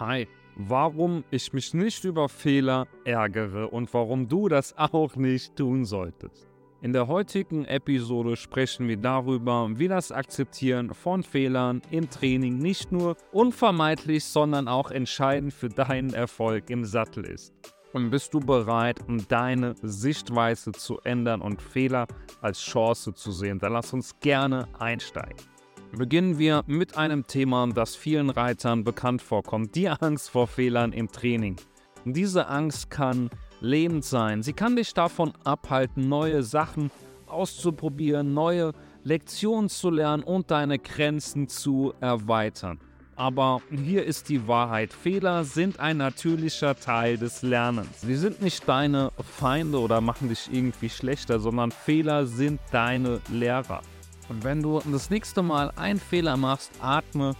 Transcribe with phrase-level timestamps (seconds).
[0.00, 5.84] Hi, warum ich mich nicht über Fehler ärgere und warum du das auch nicht tun
[5.84, 6.48] solltest.
[6.80, 12.90] In der heutigen Episode sprechen wir darüber, wie das Akzeptieren von Fehlern im Training nicht
[12.90, 17.52] nur unvermeidlich, sondern auch entscheidend für deinen Erfolg im Sattel ist.
[17.92, 22.06] Und bist du bereit, deine Sichtweise zu ändern und Fehler
[22.40, 23.58] als Chance zu sehen?
[23.58, 25.49] Dann lass uns gerne einsteigen.
[25.92, 31.10] Beginnen wir mit einem Thema, das vielen Reitern bekannt vorkommt, die Angst vor Fehlern im
[31.10, 31.56] Training.
[32.04, 33.28] Diese Angst kann
[33.60, 34.42] lebend sein.
[34.42, 36.90] Sie kann dich davon abhalten, neue Sachen
[37.26, 38.72] auszuprobieren, neue
[39.02, 42.78] Lektionen zu lernen und deine Grenzen zu erweitern.
[43.16, 44.92] Aber hier ist die Wahrheit.
[44.94, 48.00] Fehler sind ein natürlicher Teil des Lernens.
[48.00, 53.82] Sie sind nicht deine Feinde oder machen dich irgendwie schlechter, sondern Fehler sind deine Lehrer.
[54.30, 57.34] Und wenn du das nächste Mal einen Fehler machst, atme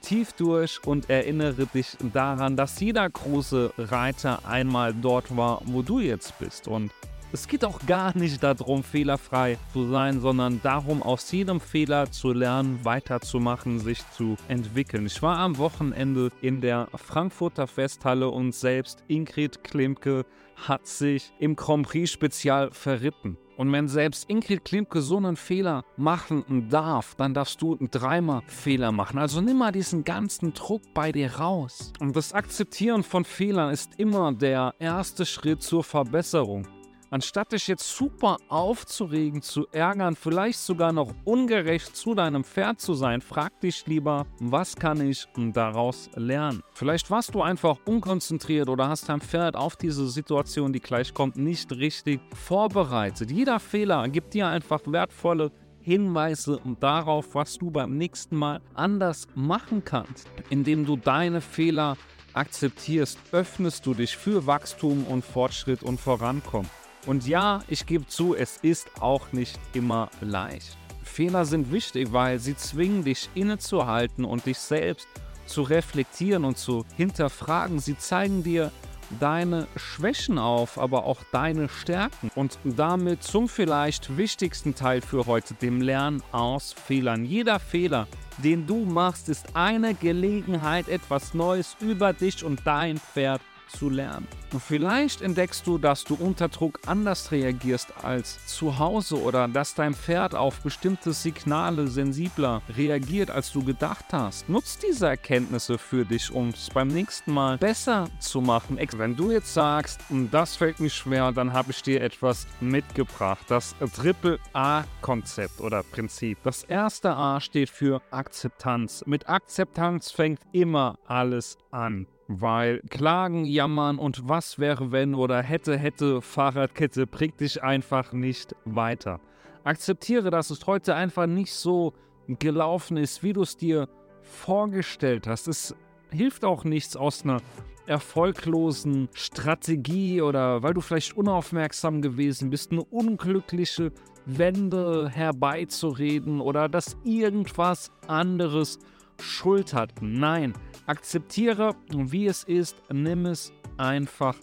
[0.00, 5.98] tief durch und erinnere dich daran, dass jeder große Reiter einmal dort war, wo du
[5.98, 6.68] jetzt bist.
[6.68, 6.92] Und
[7.32, 12.32] es geht auch gar nicht darum, fehlerfrei zu sein, sondern darum, aus jedem Fehler zu
[12.32, 15.06] lernen, weiterzumachen, sich zu entwickeln.
[15.06, 21.56] Ich war am Wochenende in der Frankfurter Festhalle und selbst Ingrid Klimke hat sich im
[21.56, 23.36] Grand Prix Spezial verritten.
[23.56, 28.92] Und wenn selbst Ingrid Klimke so einen Fehler machen darf, dann darfst du dreimal Fehler
[28.92, 29.18] machen.
[29.18, 31.92] Also nimm mal diesen ganzen Druck bei dir raus.
[31.98, 36.66] Und das Akzeptieren von Fehlern ist immer der erste Schritt zur Verbesserung.
[37.10, 42.94] Anstatt dich jetzt super aufzuregen, zu ärgern, vielleicht sogar noch ungerecht zu deinem Pferd zu
[42.94, 46.62] sein, frag dich lieber, was kann ich daraus lernen?
[46.72, 51.36] Vielleicht warst du einfach unkonzentriert oder hast dein Pferd auf diese Situation, die gleich kommt,
[51.36, 53.30] nicht richtig vorbereitet.
[53.30, 59.84] Jeder Fehler gibt dir einfach wertvolle Hinweise darauf, was du beim nächsten Mal anders machen
[59.84, 61.96] kannst, indem du deine Fehler
[62.32, 66.68] akzeptierst, öffnest du dich für Wachstum und Fortschritt und Vorankommen.
[67.06, 70.76] Und ja, ich gebe zu, es ist auch nicht immer leicht.
[71.04, 75.08] Fehler sind wichtig, weil sie zwingen dich innezuhalten und dich selbst
[75.46, 77.78] zu reflektieren und zu hinterfragen.
[77.78, 78.72] Sie zeigen dir
[79.20, 85.54] deine Schwächen auf, aber auch deine Stärken und damit zum vielleicht wichtigsten Teil für heute,
[85.54, 87.24] dem Lernen aus Fehlern.
[87.24, 93.40] Jeder Fehler, den du machst, ist eine Gelegenheit, etwas Neues über dich und dein Pferd
[93.68, 94.26] zu lernen.
[94.52, 99.74] Und vielleicht entdeckst du, dass du unter Druck anders reagierst als zu Hause oder dass
[99.74, 104.48] dein Pferd auf bestimmte Signale sensibler reagiert, als du gedacht hast.
[104.48, 108.78] Nutz diese Erkenntnisse für dich, um es beim nächsten Mal besser zu machen.
[108.96, 110.00] Wenn du jetzt sagst,
[110.30, 113.44] das fällt mir schwer, dann habe ich dir etwas mitgebracht.
[113.48, 116.38] Das Triple A-Konzept oder Prinzip.
[116.44, 119.02] Das erste A steht für Akzeptanz.
[119.06, 122.06] Mit Akzeptanz fängt immer alles an.
[122.28, 128.56] Weil Klagen, Jammern und was wäre wenn oder hätte, hätte, Fahrradkette bringt dich einfach nicht
[128.64, 129.20] weiter.
[129.62, 131.92] Akzeptiere, dass es heute einfach nicht so
[132.26, 133.88] gelaufen ist, wie du es dir
[134.22, 135.46] vorgestellt hast.
[135.46, 135.74] Es
[136.10, 137.40] hilft auch nichts aus einer
[137.86, 143.92] erfolglosen Strategie oder weil du vielleicht unaufmerksam gewesen bist, eine unglückliche
[144.24, 148.80] Wende herbeizureden oder dass irgendwas anderes
[149.20, 149.92] Schuld hat.
[150.00, 150.52] Nein,
[150.86, 154.36] Akzeptiere, wie es ist, nimm es einfach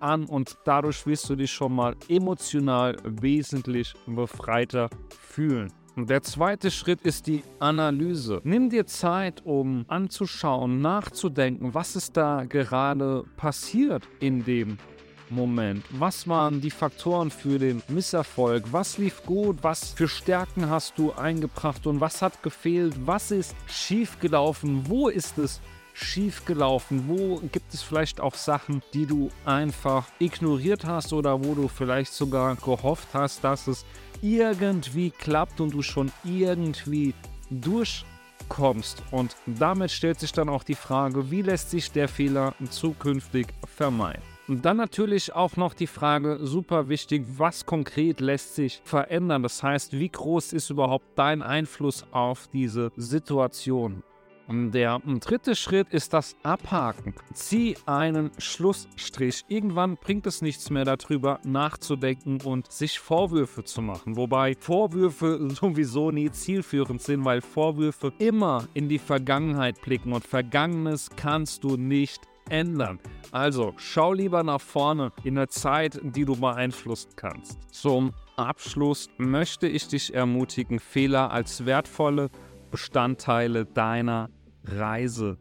[0.00, 5.72] an und dadurch wirst du dich schon mal emotional wesentlich befreiter fühlen.
[5.94, 8.40] Und der zweite Schritt ist die Analyse.
[8.42, 14.78] Nimm dir Zeit, um anzuschauen, nachzudenken, was ist da gerade passiert in dem
[15.30, 15.84] Moment?
[15.90, 18.64] Was waren die Faktoren für den Misserfolg?
[18.72, 19.58] Was lief gut?
[19.62, 22.94] Was für Stärken hast du eingebracht und was hat gefehlt?
[23.06, 24.88] Was ist schiefgelaufen?
[24.88, 25.60] Wo ist es
[25.94, 27.08] schiefgelaufen?
[27.08, 32.12] Wo gibt es vielleicht auch Sachen, die du einfach ignoriert hast oder wo du vielleicht
[32.12, 33.86] sogar gehofft hast, dass es
[34.20, 37.14] irgendwie klappt und du schon irgendwie
[37.50, 39.02] durchkommst?
[39.10, 44.22] Und damit stellt sich dann auch die Frage, wie lässt sich der Fehler zukünftig vermeiden?
[44.46, 49.42] Und dann natürlich auch noch die Frage, super wichtig, was konkret lässt sich verändern?
[49.42, 54.02] Das heißt, wie groß ist überhaupt dein Einfluss auf diese Situation?
[54.48, 57.14] Der dritte Schritt ist das Abhaken.
[57.32, 59.44] Zieh einen Schlussstrich.
[59.48, 64.16] Irgendwann bringt es nichts mehr darüber nachzudenken und sich Vorwürfe zu machen.
[64.16, 71.08] Wobei Vorwürfe sowieso nie zielführend sind, weil Vorwürfe immer in die Vergangenheit blicken und Vergangenes
[71.16, 72.98] kannst du nicht ändern.
[73.30, 77.58] Also schau lieber nach vorne in eine Zeit, die du beeinflussen kannst.
[77.72, 82.30] Zum Abschluss möchte ich dich ermutigen, Fehler als wertvolle
[82.70, 84.30] Bestandteile deiner
[84.64, 85.38] Reise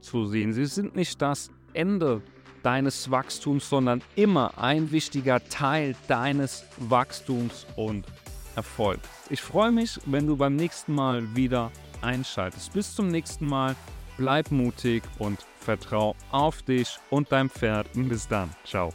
[0.00, 0.52] zu sehen.
[0.52, 2.22] Sie sind nicht das Ende
[2.62, 8.06] deines Wachstums, sondern immer ein wichtiger Teil deines Wachstums und
[8.56, 9.08] Erfolgs.
[9.30, 11.70] Ich freue mich, wenn du beim nächsten Mal wieder
[12.02, 12.72] einschaltest.
[12.72, 13.76] Bis zum nächsten Mal.
[14.16, 17.86] Bleib mutig und vertrau auf dich und dein Pferd.
[17.94, 18.48] Bis dann.
[18.64, 18.92] Ciao.